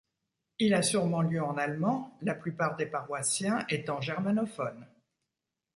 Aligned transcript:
Il 0.57 0.73
a 0.73 0.81
sûrement 0.81 1.21
lieu 1.21 1.43
en 1.43 1.57
allemand, 1.59 2.17
la 2.23 2.33
plupart 2.33 2.75
des 2.75 2.87
paroissiens 2.87 3.63
étant 3.69 4.01
germanophones. 4.01 4.87